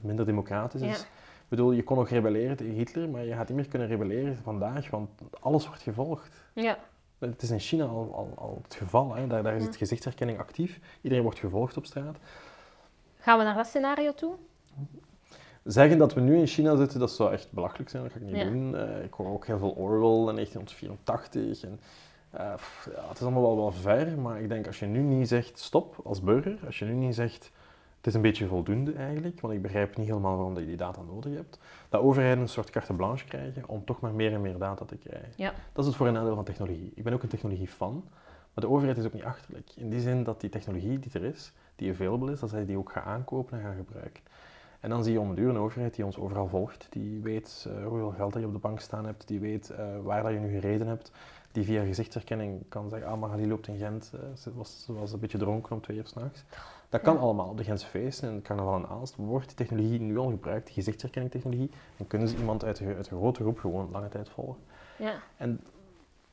[0.00, 0.98] minder democratisch is.
[0.98, 1.04] Ja.
[1.04, 4.36] Ik bedoel, je kon nog rebelleren tegen Hitler, maar je gaat niet meer kunnen rebelleren
[4.42, 6.44] vandaag, want alles wordt gevolgd.
[6.52, 6.78] ja.
[7.18, 9.26] Het is in China al, al, al het geval, hè.
[9.26, 10.80] Daar, daar is het gezichtsherkenning actief.
[11.00, 12.18] Iedereen wordt gevolgd op straat.
[13.18, 14.34] Gaan we naar dat scenario toe?
[15.68, 18.02] Zeggen dat we nu in China zitten, dat zou echt belachelijk zijn.
[18.02, 18.44] Dat ga ik niet Ja.
[18.44, 18.76] doen.
[18.76, 21.62] Eh, ik hoor ook heel veel Orwell en 1984.
[21.62, 21.80] En,
[22.56, 25.28] pff, ja, het is allemaal wel, wel ver, maar ik denk als je nu niet
[25.28, 27.50] zegt stop als burger, als je nu niet zegt
[27.96, 30.76] het is een beetje voldoende eigenlijk, want ik begrijp niet helemaal waarom dat je die
[30.78, 34.40] data nodig hebt, dat overheden een soort carte blanche krijgen om toch maar meer en
[34.40, 35.28] meer data te krijgen.
[35.36, 35.52] Ja.
[35.72, 36.92] Dat is het voor een nadeel van technologie.
[36.94, 38.04] Ik ben ook een technologie-fan,
[38.54, 39.70] maar de overheid is ook niet achterlijk.
[39.76, 42.78] In die zin dat die technologie die er is, die available is, dat zij die
[42.78, 44.22] ook gaan aankopen en gaan gebruiken.
[44.80, 47.66] En dan zie je om de duur een overheid die ons overal volgt, die weet
[47.68, 50.32] eh, hoeveel geld dat je op de bank staan hebt, die weet eh, waar dat
[50.32, 51.12] je nu gereden hebt,
[51.52, 55.12] die via gezichtsherkenning kan zeggen, ah, Magali loopt in Gent, eh, ze, was, ze was
[55.12, 56.44] een beetje dronken om twee uur s'nachts.
[56.88, 57.20] Dat kan Ja.
[57.20, 59.16] allemaal op de Gentse feesten en het carnaval in Aalst.
[59.16, 62.84] Wordt die technologie nu al gebruikt, die gezichtsherkenning technologie, en kunnen ze iemand uit de,
[62.84, 64.62] uit de grote groep gewoon lange tijd volgen.
[64.98, 65.60] Ja, En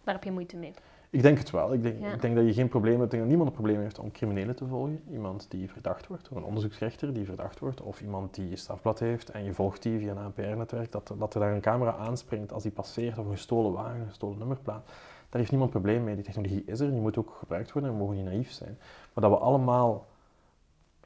[0.04, 0.74] daar heb je moeite mee.
[1.16, 1.74] Ik denk het wel.
[1.74, 2.14] Ik denk, Ja.
[2.14, 3.04] ik denk dat je geen probleem hebt.
[3.06, 5.02] Ik denk dat niemand een probleem heeft om criminelen te volgen.
[5.12, 9.00] Iemand die verdacht wordt, of een onderzoeksrechter die verdacht wordt, of iemand die een strafblad
[9.00, 12.54] heeft en je volgt die via een ANPR-netwerk, dat, dat er daar een camera aanspringt
[12.54, 14.86] als die passeert, of een gestolen wagen, een gestolen nummerplaat.
[15.30, 16.16] Daar heeft niemand probleem mee.
[16.16, 18.78] Die technologie is er, die moet ook gebruikt worden en we mogen niet naïef zijn.
[19.14, 20.06] Maar dat we allemaal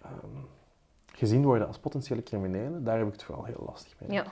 [0.02, 0.12] ehm,
[1.13, 4.12] gezien worden als potentiële criminelen, daar heb ik het vooral heel lastig mee.
[4.12, 4.26] Ja.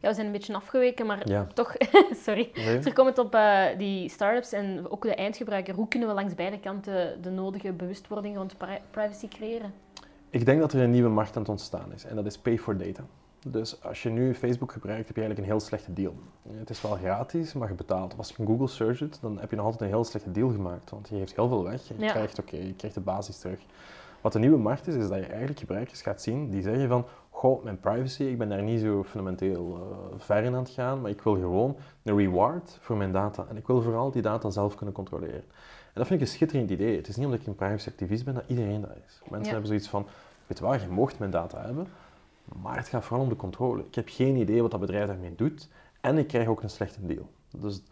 [0.00, 1.46] Ja, we zijn een beetje afgeweken, maar Ja.
[1.54, 1.74] toch,
[2.24, 2.50] sorry.
[2.54, 2.78] Nee?
[2.78, 7.22] Terugkomend op eh, die start-ups en ook de eindgebruiker, hoe kunnen we langs beide kanten
[7.22, 9.72] de nodige bewustwording rond pri- privacy creëren?
[10.30, 12.58] Ik denk dat er een nieuwe markt aan het ontstaan is en dat is pay
[12.58, 13.02] for data.
[13.46, 16.14] Dus als je nu Facebook gebruikt, heb je eigenlijk een heel slechte deal.
[16.58, 18.12] Het is wel gratis, maar je betaalt.
[18.12, 20.30] Of als je een Google search doet, dan heb je nog altijd een heel slechte
[20.32, 20.90] deal gemaakt.
[20.90, 22.10] Want je geeft heel veel weg en je Ja.
[22.12, 23.58] krijgt, oké, je krijgt de basis terug.
[24.20, 27.06] Wat de nieuwe markt is, is dat je eigenlijk gebruikers gaat zien die zeggen van
[27.34, 31.00] goh, mijn privacy, ik ben daar niet zo fundamenteel eh, ver in aan het gaan,
[31.00, 33.46] maar ik wil gewoon een reward voor mijn data.
[33.48, 35.44] En ik wil vooral die data zelf kunnen controleren.
[35.44, 36.96] En dat vind ik een schitterend idee.
[36.96, 39.20] Het is niet omdat ik een privacy-activist ben dat iedereen dat is.
[39.22, 39.50] Mensen Ja.
[39.50, 40.06] hebben zoiets van,
[40.46, 41.86] weet je wel, je mocht mijn data hebben,
[42.62, 43.82] maar het gaat vooral om de controle.
[43.82, 45.68] Ik heb geen idee wat dat bedrijf daarmee doet
[46.00, 47.28] en ik krijg ook een slechte deal.
[47.56, 47.82] Dus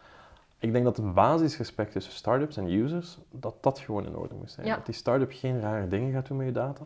[0.58, 4.50] ik denk dat een basisrespect tussen startups en users, dat dat gewoon in orde moet
[4.50, 4.66] zijn.
[4.66, 4.74] Ja.
[4.76, 6.84] Dat die start-up geen rare dingen gaat doen met je data.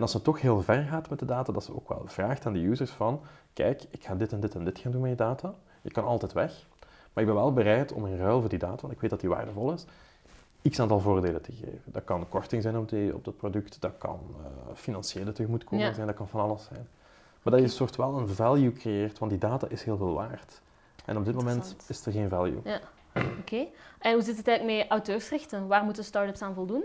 [0.00, 2.46] En als ze toch heel ver gaat met de data, dat ze ook wel vraagt
[2.46, 3.20] aan de users van,
[3.52, 5.54] kijk, ik ga dit en dit en dit gaan doen met je data.
[5.82, 6.66] Je kan altijd weg,
[7.12, 9.20] maar ik ben wel bereid om in ruil voor die data, want ik weet dat
[9.20, 9.84] die waardevol is,
[10.70, 11.82] x aantal voordelen te geven.
[11.84, 15.94] Dat kan korting zijn op, die, op dat product, dat kan eh, financiële tegemoetkoming Ja.
[15.94, 16.88] zijn, dat kan van alles zijn.
[17.42, 20.14] Maar dat je een soort wel een value creëert, want die data is heel veel
[20.14, 20.60] waard.
[21.04, 22.60] En op dit moment is er geen value.
[22.64, 22.80] Ja,
[23.38, 23.66] oké.
[23.98, 25.66] En hoe zit het eigenlijk met auteursrechten?
[25.66, 26.84] Waar moeten start-ups aan voldoen?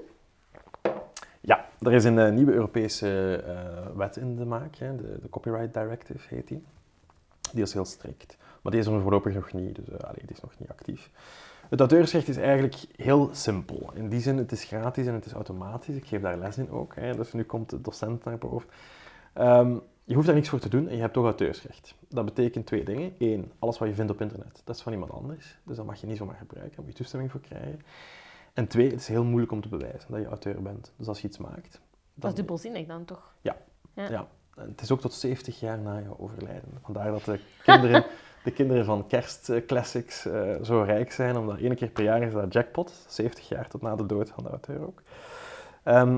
[1.45, 5.29] Ja, er is een eh, nieuwe Europese eh, wet in de maak, hè, de, de
[5.29, 6.63] Copyright Directive heet die.
[7.53, 10.35] Die is heel strikt, maar die is er voorlopig nog niet, dus eh, allee, die
[10.35, 11.09] is nog niet actief.
[11.69, 13.91] Het auteursrecht is eigenlijk heel simpel.
[13.93, 15.95] In die zin, het is gratis en het is automatisch.
[15.95, 18.69] Ik geef daar les in ook, hè, dus nu komt de docent naar boven.
[19.33, 21.95] Ehm, je hoeft daar niks voor te doen en je hebt toch auteursrecht.
[22.09, 23.13] Dat betekent twee dingen.
[23.19, 25.57] Eén, alles wat je vindt op internet, dat is van iemand anders.
[25.63, 27.79] Dus dat mag je niet zomaar gebruiken, daar moet je toestemming voor krijgen.
[28.55, 30.91] En twee, het is heel moeilijk om te bewijzen dat je auteur bent.
[30.97, 31.71] Dus als je iets maakt...
[31.71, 31.81] Dat
[32.15, 33.33] dan- is dubbelzinnig dan toch?
[33.41, 33.55] Ja.
[33.93, 34.09] Ja.
[34.09, 34.27] Ja.
[34.55, 36.79] En het is ook tot 70 jaar na je overlijden.
[36.83, 38.05] Vandaar dat de kinderen,
[38.43, 42.53] de kinderen van kerstclassics eh zo rijk zijn, omdat één keer per jaar is dat
[42.53, 43.05] jackpot.
[43.07, 45.01] 70 jaar tot na de dood van de auteur ook.
[45.83, 46.17] Ehm,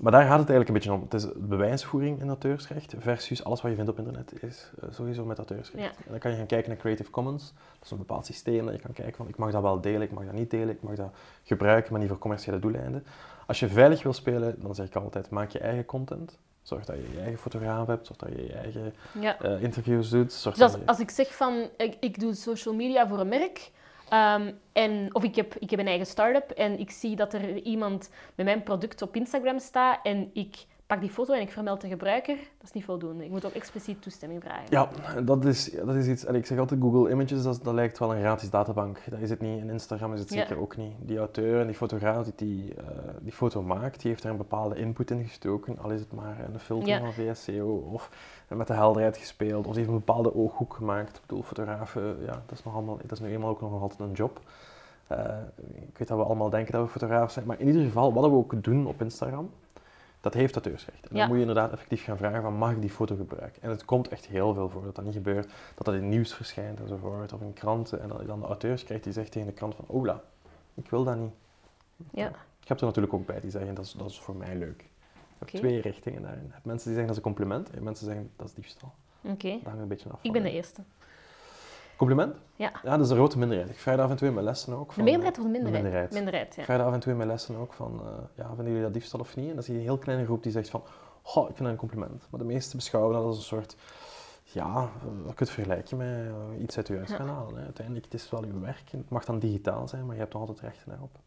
[0.00, 1.00] maar daar gaat het eigenlijk een beetje om.
[1.02, 5.24] Het is bewijsvoering in auteursrecht versus alles wat je vindt op internet is eh, sowieso
[5.24, 5.84] met auteursrecht.
[5.84, 5.90] Ja.
[6.04, 7.52] En dan kan je gaan kijken naar Creative Commons.
[7.74, 10.02] Dat is een bepaald systeem dat je kan kijken van ik mag dat wel delen,
[10.02, 11.10] ik mag dat niet delen, ik mag dat
[11.42, 13.04] gebruiken, maar niet voor commerciële doeleinden.
[13.46, 16.38] Als je veilig wil spelen, dan zeg ik altijd maak je eigen content.
[16.62, 19.40] Zorg dat je je eigen fotograaf hebt, zorg dat je je eigen Ja.
[19.40, 20.32] eh, interviews doet.
[20.32, 20.86] Zorg Dus als, dat je...
[20.86, 23.70] als ik zeg van, ik, ik doe social media voor een merk,
[24.08, 27.56] ehm, en, of ik heb, ik heb een eigen start-up en ik zie dat er
[27.62, 31.80] iemand met mijn product op Instagram staat en ik pak die foto en ik vermeld
[31.80, 33.24] de gebruiker, dat is niet voldoende.
[33.24, 34.64] Ik moet ook expliciet toestemming vragen.
[34.70, 34.88] Ja,
[35.22, 36.24] dat is, dat is iets...
[36.24, 39.00] En ik zeg altijd Google Images, dat, dat lijkt wel een gratis databank.
[39.10, 39.60] Dat is het niet.
[39.60, 40.40] In Instagram is het Ja.
[40.40, 40.92] zeker ook niet.
[41.00, 42.84] Die auteur en die fotograaf die die, eh,
[43.20, 45.78] die foto maakt, die heeft er een bepaalde input in gestoken.
[45.78, 46.98] Al is het maar een filter Ja.
[47.00, 48.10] van VSCO of
[48.48, 49.66] met de helderheid gespeeld.
[49.66, 51.16] Of ze heeft een bepaalde ooghoek gemaakt.
[51.16, 54.00] Ik bedoel, fotografen, ja, dat is, nog allemaal, dat is nu eenmaal ook nog altijd
[54.00, 54.40] een job.
[55.06, 55.18] Eh,
[55.90, 58.24] ik weet dat we allemaal denken dat we fotograaf zijn, maar in ieder geval, wat
[58.24, 59.50] we ook doen op Instagram,
[60.20, 61.02] dat heeft auteursrecht.
[61.08, 61.18] En Ja.
[61.18, 63.62] dan moet je inderdaad effectief gaan vragen van, mag ik die foto gebruiken?
[63.62, 66.34] En het komt echt heel veel voor dat dat niet gebeurt, dat dat in nieuws
[66.34, 69.48] verschijnt enzovoort, of in kranten, en dat je dan de auteurs krijgt die zegt tegen
[69.48, 70.22] de krant van, ola,
[70.74, 71.32] ik wil dat niet.
[72.12, 72.28] Ja.
[72.60, 74.80] Ik heb er natuurlijk ook bij die zeggen, dat is, dat is voor mij leuk.
[74.80, 76.44] Je hebt twee richtingen daarin.
[76.46, 78.92] Je hebt mensen die zeggen dat is een compliment, en mensen zeggen dat is diefstal.
[79.22, 80.82] Oké, Dat hangt een beetje af ik ben de eerste.
[81.98, 82.36] Compliment?
[82.56, 82.70] Ja.
[82.82, 83.70] Ja, dat is de grote minderheid.
[83.70, 85.04] Ik vraag daar af en toe in mijn lessen ook De van...
[85.04, 85.82] meerderheid of de minderheid?
[85.82, 86.12] minderheid.
[86.12, 86.60] Minderheid, ja.
[86.60, 88.92] Ik vraag af en toe in mijn lessen ook van, eh, ja, vinden jullie dat
[88.92, 89.48] diefstal of niet?
[89.48, 90.82] En dan zie je een heel kleine groep die zegt van,
[91.22, 92.26] goh, ik vind dat een compliment.
[92.30, 93.76] Maar de meesten beschouwen dat als een soort,
[94.42, 94.88] ja,
[95.26, 97.56] eh, je vergelijken met eh, iets uit je huis gaan halen.
[97.56, 97.64] Hè.
[97.64, 98.90] Uiteindelijk, het is wel je werk.
[98.90, 101.18] Het mag dan digitaal zijn, maar je hebt nog altijd rechten daarop.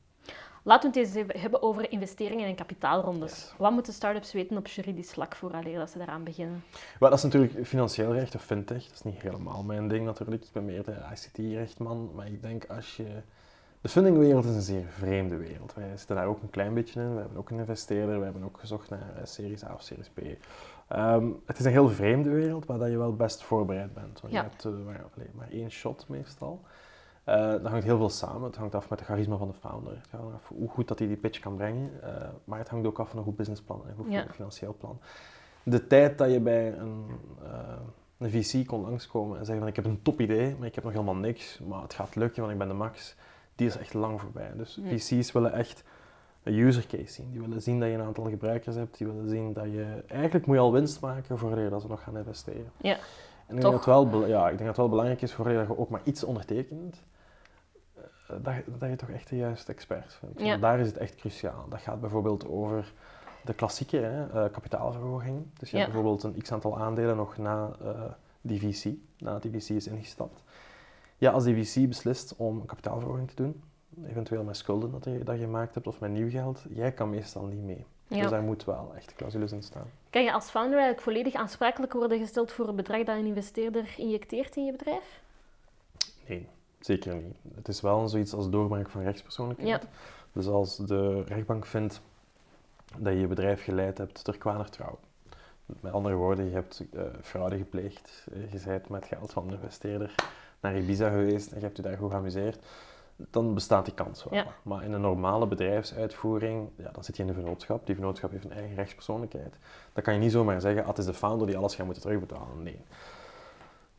[0.63, 3.32] Laten we het eens even hebben over investeringen en kapitaalrondes.
[3.32, 3.54] Yes.
[3.58, 6.63] Wat moeten start-ups weten op juridisch vlak vooraleer dat ze daaraan beginnen?
[7.00, 8.84] Maar dat is natuurlijk financieel recht of fintech.
[8.84, 10.43] Dat is niet helemaal mijn ding natuurlijk.
[10.43, 12.12] Ik ben meer de ICT-rechtman.
[12.15, 13.21] Maar ik denk als je...
[13.82, 15.74] De fundingwereld is een zeer vreemde wereld.
[15.74, 17.13] Wij zitten daar ook een klein beetje in.
[17.13, 18.17] We hebben ook een investeerder.
[18.17, 20.19] We hebben ook gezocht naar eh, Series A of Series B.
[20.88, 24.21] Ehm, het is een heel vreemde wereld, waar dat je wel best voorbereid bent.
[24.21, 24.41] Want Ja.
[24.41, 26.62] je hebt maar, allee, maar één shot meestal.
[27.23, 28.43] Eh dat hangt heel veel samen.
[28.43, 29.93] Het hangt af met de charisma van de founder.
[30.01, 31.89] Het hangt af hoe goed dat hij die pitch kan brengen.
[32.03, 34.25] Eh, maar het hangt ook af van een goed businessplan en een goed Ja.
[34.31, 34.99] financieel plan.
[35.63, 37.05] De tijd dat je bij een,
[37.43, 37.49] eh,
[38.17, 40.84] een VC kon langskomen en zeggen van ik heb een top idee, maar ik heb
[40.84, 43.15] nog helemaal niks, maar het gaat lukken, want ik ben de max.
[43.55, 44.51] die is echt lang voorbij.
[44.55, 44.79] Dus.
[44.84, 45.84] VC's willen echt
[46.43, 47.31] een user case zien.
[47.31, 48.97] Die willen zien dat je een aantal gebruikers hebt.
[48.97, 50.03] Die willen zien dat je...
[50.07, 52.71] Eigenlijk moet je al winst maken voordat dat ze nog gaan investeren.
[52.77, 52.93] Ja,
[53.47, 55.77] En ik denk, dat wel, ja, ik denk dat het wel belangrijk is voordat je
[55.77, 57.01] ook maar iets ondertekent,
[58.41, 60.39] dat, dat je toch echt de juiste experts vindt.
[60.41, 60.58] Ja.
[60.58, 61.65] Daar is het echt cruciaal.
[61.70, 62.94] Dat gaat bijvoorbeeld over
[63.46, 65.46] de klassieke hè, eh, kapitaalverhoging.
[65.58, 65.84] Dus je Ja.
[65.84, 68.02] hebt bijvoorbeeld een x-aantal aandelen nog na eh,
[68.41, 70.44] die VC, nadat die VC is ingestapt.
[71.17, 73.63] Ja, als die VC beslist om een kapitaalverhoging te doen,
[74.06, 77.10] eventueel met schulden dat je, dat je gemaakt hebt of met nieuw geld, jij kan
[77.10, 77.86] meestal niet mee.
[78.08, 78.22] Ja.
[78.22, 79.89] Dus daar moet wel echt clausules in staan.
[80.10, 83.94] Kan je als founder eigenlijk volledig aansprakelijk worden gesteld voor het bedrag dat een investeerder
[83.98, 85.22] injecteert in je bedrijf?
[86.28, 86.48] Nee,
[86.86, 87.36] zeker niet.
[87.56, 89.82] Het is wel zoiets als doorbraak van rechtspersoonlijkheid.
[89.82, 89.89] Ja.
[90.32, 92.02] Dus als de rechtbank vindt
[92.98, 95.00] dat je je bedrijf geleid hebt ter kwader trouw.
[95.65, 99.54] Met andere woorden, je hebt eh, fraude gepleegd, eh, je bent met geld van een
[99.54, 100.15] investeerder
[100.60, 102.60] naar Ibiza geweest en je hebt je daar goed geamuseerd,
[103.15, 104.34] dan bestaat die kans wel.
[104.34, 104.46] Ja.
[104.62, 107.86] Maar in een normale bedrijfsuitvoering, ja, dan zit je in een vennootschap.
[107.86, 109.56] Die vennootschap heeft een eigen rechtspersoonlijkheid.
[109.94, 112.04] Dan kan je niet zomaar zeggen, ah, het is de founder die alles gaat moeten
[112.04, 112.63] terugbetalen.
[112.63, 112.80] Nee.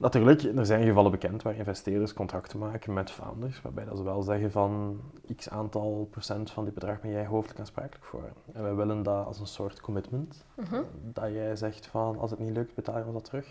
[0.02, 4.22] Natuurlijk, er zijn gevallen bekend waar investeerders contracten maken met founders, waarbij dat ze wel
[4.22, 5.00] zeggen van
[5.36, 8.22] x aantal procent van dit bedrag ben jij hoofdelijk aansprakelijk voor.
[8.52, 10.82] En wij willen dat als een soort commitment, Mhm.
[11.02, 13.46] dat jij zegt van als het niet lukt, betaal je ons dat terug.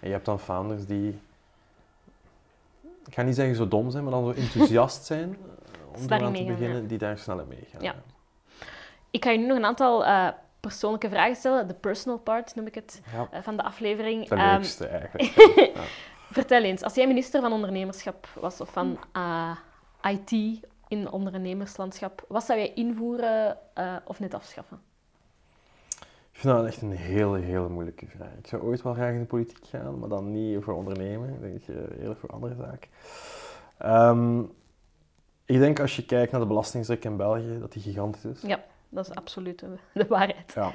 [0.00, 1.20] En je hebt dan founders die,
[3.06, 6.32] ik ga niet zeggen zo dom zijn, maar dan zo enthousiast zijn eh, om eraan
[6.32, 6.88] te beginnen, ja.
[6.88, 7.82] die daar sneller mee gaan.
[7.82, 7.94] Ja.
[9.10, 10.28] Ik ga je nu nog een aantal eh,
[10.68, 11.68] persoonlijke vragen stellen.
[11.68, 14.28] De personal part noem ik het Ja, eh, van de aflevering.
[14.28, 15.32] het Ehm, leukste eigenlijk.
[16.30, 19.56] vertel eens, als jij minister van ondernemerschap was of van eh,
[20.02, 24.80] IT in ondernemerslandschap, wat zou jij invoeren eh, of net afschaffen?
[26.32, 28.32] Ik vind dat echt een hele, hele moeilijke vraag.
[28.38, 31.28] Ik zou ooit wel graag in de politiek gaan, maar dan niet voor ondernemen.
[31.28, 32.90] Ik denk eh, eerder voor andere zaken.
[33.78, 34.40] Ehm,
[35.44, 38.40] ik denk als je kijkt naar de belastingsdruk in België, dat die gigantisch is.
[38.42, 38.64] Ja,
[38.94, 40.52] dat is absoluut de, de waarheid.
[40.54, 40.72] Ja.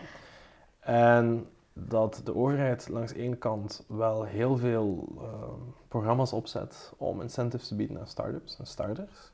[0.80, 7.68] En dat de overheid langs één kant wel heel veel ehm, programma's opzet om incentives
[7.68, 9.32] te bieden aan start-ups en starters.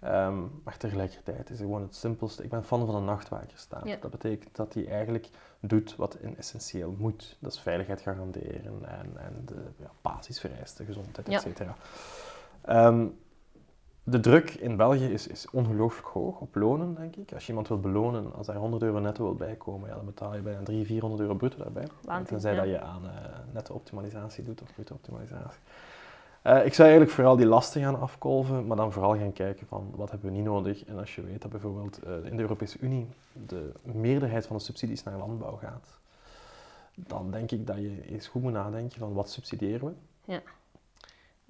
[0.00, 2.42] Ehm, maar tegelijkertijd is het gewoon het simpelste.
[2.42, 3.86] Ik ben fan van een nachtwakerstaat.
[3.86, 3.96] Ja.
[4.00, 5.28] Dat betekent dat hij eigenlijk
[5.60, 7.36] doet wat in essentieel moet.
[7.40, 11.36] Dat is veiligheid garanderen en, en de ja, basisvereisten, gezondheid, Ja.
[11.36, 11.76] et cetera.
[12.62, 13.06] Ehm,
[14.04, 17.32] de druk in België is, is ongelooflijk hoog op lonen, denk ik.
[17.32, 20.34] Als je iemand wil belonen, als hij 100 euro netto wil bijkomen, ja, dan betaal
[20.34, 21.88] je bijna 300, 400 euro bruto daarbij.
[22.04, 22.60] Waanzin, Tenzij ja.
[22.60, 23.12] dat je aan eh
[23.52, 25.60] netto optimalisatie doet of bruto optimalisatie.
[26.42, 29.92] Eh, ik zou eigenlijk vooral die lasten gaan afkolven, maar dan vooral gaan kijken van
[29.96, 30.84] wat hebben we niet nodig.
[30.84, 33.08] En als je weet dat bijvoorbeeld eh, in de Europese Unie
[33.46, 35.98] de meerderheid van de subsidies naar landbouw gaat,
[36.94, 39.92] dan denk ik dat je eens goed moet nadenken van wat subsidiëren we.
[40.32, 40.42] Ja.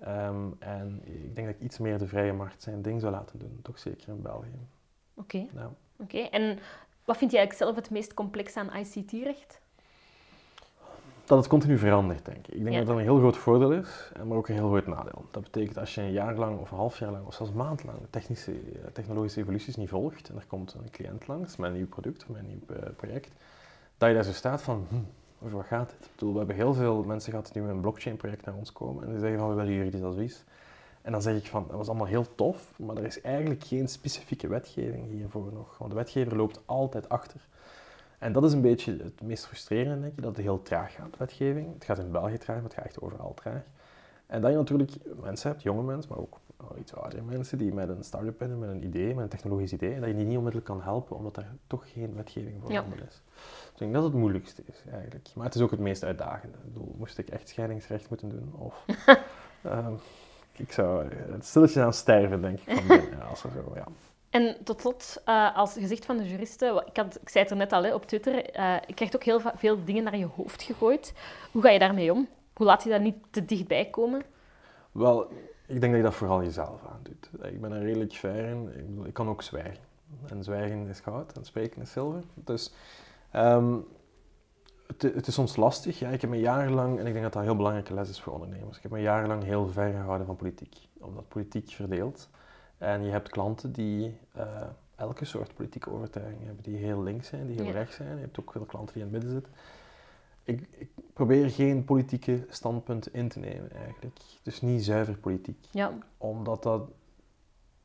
[0.05, 3.39] Ehm, en ik denk dat ik iets meer de vrije markt zijn ding zou laten
[3.39, 4.67] doen, toch zeker in België.
[5.15, 5.71] Oké, Ja.
[5.99, 6.19] oké.
[6.19, 6.59] En
[7.05, 9.61] wat vind je eigenlijk zelf het meest complex aan ICT-recht?
[11.25, 12.55] Dat het continu verandert, denk ik.
[12.55, 12.79] Ik denk Ja.
[12.79, 15.25] dat dat een heel groot voordeel is, maar ook een heel groot nadeel.
[15.31, 17.59] Dat betekent als je een jaar lang of een half jaar lang of zelfs een
[17.59, 21.71] maand lang technische, eh, technologische evoluties niet volgt en er komt een cliënt langs met
[21.71, 23.31] een nieuw product of met een nieuw eh, project,
[23.99, 24.97] dat je daar zo staat van, hm,
[25.45, 26.05] over wat gaat dit?
[26.05, 28.73] Ik bedoel, we hebben heel veel mensen gehad die met een blockchain project naar ons
[28.73, 30.45] komen en die zeggen van, we willen juridisch advies.
[31.03, 33.89] En dan zeg ik van, dat was allemaal heel tof, maar er is eigenlijk geen
[33.89, 35.79] specifieke wetgeving hiervoor nog.
[35.79, 37.47] Want de wetgever loopt altijd achter.
[38.19, 41.17] En dat is een beetje het meest frustrerende, denk ik, dat het heel traag gaat,
[41.17, 41.75] wetgeving.
[41.75, 43.63] Het gaat in België traag, maar het gaat echt overal traag.
[44.27, 46.39] En dat je natuurlijk mensen hebt, jonge mensen, maar ook
[46.79, 49.95] iets oudere mensen, die met een start-up beginnen, met een idee, met een technologisch idee,
[49.95, 52.85] en dat je die niet onmiddellijk kan helpen, omdat er toch geen wetgeving voor Ja.
[52.95, 52.99] is.
[52.99, 55.29] Dus ik denk dat het het moeilijkste is, eigenlijk.
[55.35, 56.59] Maar het is ook het meest uitdagende.
[56.59, 58.85] Ik bedoel, moest ik echt scheidingsrecht moeten doen, of...
[59.63, 59.93] ehm,
[60.57, 63.87] ik zou eh, het stilletjes aan sterven, denk ik, van binnen, als er zo, ja.
[64.31, 67.59] En tot slot, eh, als gezicht van de juristen, ik, had, ik zei het er
[67.59, 70.63] net al hè, op Twitter, eh je krijgt ook heel veel dingen naar je hoofd
[70.63, 71.15] gegooid.
[71.53, 72.29] Hoe ga je daarmee om?
[72.55, 74.23] Hoe laat je dat niet te dichtbij komen?
[74.93, 75.29] Wel,
[75.67, 77.31] ik denk dat je dat vooral jezelf aandoet.
[77.53, 78.69] Ik ben er redelijk fair in.
[78.79, 79.85] Ik, bedoel, ik kan ook zwijgen.
[80.27, 82.23] En zwijgen is goud en spreken is zilver.
[82.35, 82.73] Dus
[83.31, 83.77] ehm,
[84.87, 85.99] het, het is soms lastig.
[85.99, 88.21] Ja, ik heb me jarenlang, en ik denk dat dat een heel belangrijke les is
[88.21, 90.77] voor ondernemers, ik heb me jarenlang heel ver gehouden van politiek.
[91.01, 92.29] Omdat politiek verdeelt.
[92.79, 94.47] En je hebt klanten die eh,
[94.97, 96.63] elke soort politieke overtuiging hebben.
[96.63, 97.73] Die heel links zijn, die heel Ja.
[97.73, 98.15] rechts zijn.
[98.15, 99.53] Je hebt ook veel klanten die in het midden zitten.
[100.45, 104.19] Ik, ik probeer geen politieke standpunten in te nemen eigenlijk.
[104.43, 106.83] Dus niet zuiver politiek Ja, omdat dat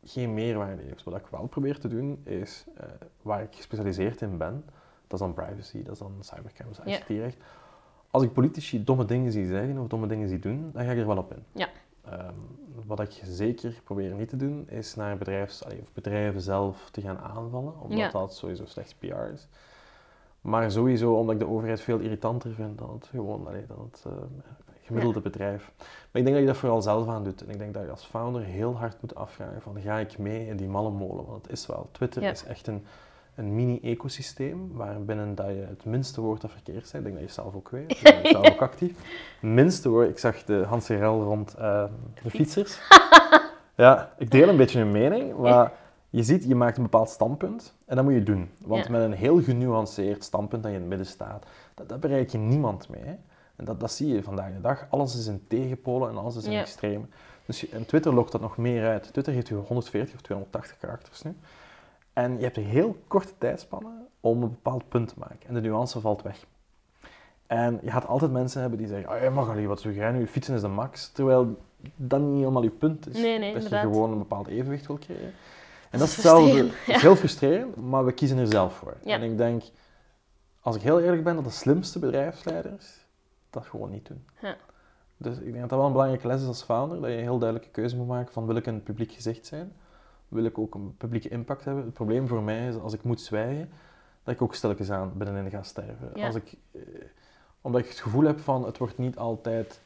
[0.03, 1.03] geen meerwaarde heeft.
[1.03, 2.85] Wat ik wel probeer te doen, is eh,
[3.21, 4.63] waar ik gespecialiseerd in ben,
[5.07, 6.99] dat is dan privacy, dat is dan cybercrime, dat is Ja.
[6.99, 7.37] ICT-recht.
[8.11, 10.97] Als ik politici domme dingen zie zeggen of domme dingen zie doen, dan ga ik
[10.97, 11.43] er wel op in.
[11.51, 11.69] Ja.
[12.05, 12.33] Ehm,
[12.85, 17.17] wat ik zeker probeer niet te doen, is naar bedrijfs, allee, bedrijven zelf te gaan
[17.19, 18.09] aanvallen, omdat Ja.
[18.09, 19.47] dat sowieso slecht PR is.
[20.47, 24.03] Maar sowieso omdat ik de overheid veel irritanter vind dan het gewoon allee, dan het
[24.05, 24.11] eh,
[24.83, 25.71] gemiddelde bedrijf.
[25.77, 27.45] Maar ik denk dat je dat vooral zelf aan doet.
[27.45, 30.47] En ik denk dat je als founder heel hard moet afvragen van ga ik mee
[30.47, 31.25] in die malle molen?
[31.25, 31.89] Want het is wel.
[31.91, 32.29] Twitter Ja.
[32.29, 32.85] is echt een,
[33.35, 37.01] een mini-ecosysteem waarbinnen dat je het minste woord dat verkeerd zijn.
[37.01, 37.97] Ik denk dat je zelf ook weet.
[37.97, 38.91] Je bent zelf ook actief.
[39.41, 40.09] Minste woord.
[40.09, 41.83] Ik zag de Hans Rel rond eh,
[42.23, 42.79] de fietsers.
[43.75, 45.71] Ja, ik deel een beetje hun mening, maar
[46.09, 48.49] je ziet, je maakt een bepaald standpunt en dat moet je doen.
[48.61, 48.91] Want Ja.
[48.91, 52.37] met een heel genuanceerd standpunt dat je in het midden staat, dat, dat bereik je
[52.37, 53.01] niemand mee.
[53.03, 53.15] Hè.
[53.55, 54.85] En dat, dat zie je vandaag de dag.
[54.89, 56.59] Alles is in tegenpolen en alles is in Ja.
[56.59, 57.05] extreme.
[57.45, 59.11] Dus en Twitter lokt dat nog meer uit.
[59.11, 61.35] Twitter heeft je 140 of 280 karakters nu.
[62.13, 65.39] En je hebt een heel korte tijdspanne om een bepaald punt te maken.
[65.47, 66.45] En de nuance valt weg.
[67.47, 70.27] En je gaat altijd mensen hebben die zeggen, oh, ja, Magali, wat doe jij nu?
[70.27, 71.09] Fietsen is de max.
[71.11, 71.57] Terwijl
[71.95, 73.21] dat niet helemaal je punt is.
[73.21, 75.33] Nee, nee, dat je gewoon een bepaald evenwicht wil creëren.
[75.91, 76.73] En Dat is is frustrerend,
[77.03, 78.97] heel frustrerend, maar we kiezen er zelf voor.
[79.03, 79.63] En ik denk,
[80.61, 83.05] als ik heel eerlijk ben, dat de slimste bedrijfsleiders
[83.49, 84.25] dat gewoon niet doen.
[84.41, 84.55] Ja.
[85.17, 87.21] Dus ik denk dat dat wel een belangrijke les is als founder, dat je een
[87.21, 89.71] heel duidelijke keuze moet maken van wil ik een publiek gezicht zijn?
[90.27, 91.83] Wil ik ook een publieke impact hebben?
[91.83, 93.69] Het probleem voor mij is, als ik moet zwijgen,
[94.23, 96.11] dat ik ook stilletjes aan binnenin ga sterven.
[96.13, 96.25] Ja.
[96.25, 96.81] Als ik, eh,
[97.61, 99.81] omdat ik het gevoel heb van, het wordt niet altijd,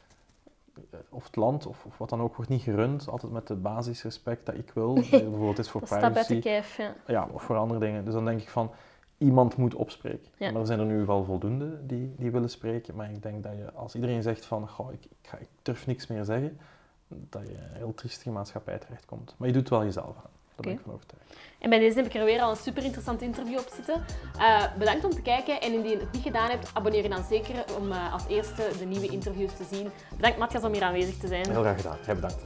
[1.08, 4.46] of het land of, of wat dan ook, wordt niet gerund, altijd met de basisrespect
[4.46, 4.96] dat ik wil.
[4.96, 6.94] Eh, Bijvoorbeeld is voor Dat privacy kijf, ja.
[7.06, 8.04] ja, of voor andere dingen.
[8.04, 8.70] Dus dan denk ik van,
[9.18, 10.30] iemand moet opspreken.
[10.36, 10.50] Ja.
[10.50, 12.96] Maar er zijn er nu wel voldoende die, die willen spreken.
[12.96, 15.86] Maar ik denk dat je, als iedereen zegt van, goh, ik, ik, ga, ik durf
[15.86, 16.58] niks meer zeggen,
[17.08, 19.34] dat je een heel triestige maatschappij terechtkomt.
[19.38, 20.30] Maar je doet wel jezelf aan.
[20.62, 20.80] Daar ben Oké.
[20.80, 21.20] ik van overtuigd.
[21.58, 24.04] En bij deze heb ik er weer al een super interessant interview op zitten.
[24.38, 27.24] Eh, bedankt om te kijken en indien je het niet gedaan hebt, abonneer je dan
[27.28, 29.90] zeker om eh, als eerste de nieuwe interviews te zien.
[30.16, 31.50] Bedankt Matthias om hier aanwezig te zijn.
[31.50, 31.96] Heel graag gedaan.
[32.06, 32.42] Jij bedankt.